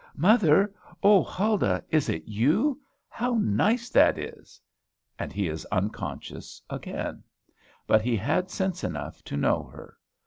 "Mother 0.17 0.73
O 1.03 1.21
Huldah! 1.23 1.83
is 1.91 2.09
it 2.09 2.23
you? 2.27 2.81
How 3.07 3.35
nice 3.39 3.87
that 3.89 4.17
is!" 4.17 4.59
And 5.19 5.31
he 5.31 5.47
is 5.47 5.63
unconscious 5.71 6.59
again; 6.71 7.21
but 7.85 8.01
he 8.01 8.15
had 8.15 8.25
had 8.45 8.49
sense 8.49 8.83
enough 8.83 9.23
to 9.25 9.37
know 9.37 9.61
her. 9.61 9.95